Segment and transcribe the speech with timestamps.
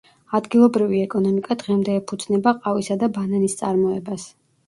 [0.37, 4.27] ადგილობრივი ეკონომიკა დღემდე ეფუძნება ყავისა და ბანანის წარმოებას.